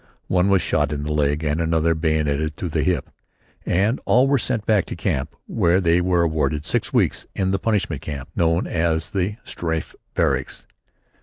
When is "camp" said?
4.95-5.35, 8.01-8.29